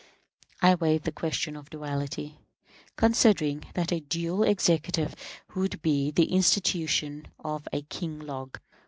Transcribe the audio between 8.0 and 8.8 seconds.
Log.